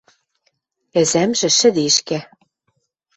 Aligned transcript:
Ӹзӓмжӹ 0.99 1.49
шӹдешкӓ. 1.57 2.19